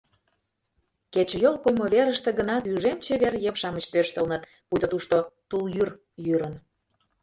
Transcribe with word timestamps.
Кечыйол 1.13 1.55
коймо 1.63 1.85
верыште 1.93 2.29
гына 2.39 2.55
тӱжем 2.63 2.97
чевер 3.05 3.33
йып-шамыч 3.45 3.85
тӧрштылыныт, 3.93 4.43
пуйто 4.67 4.87
тушто 4.91 5.17
тул 5.49 5.65
йӱр 5.75 5.89
йӱрын. 6.25 6.55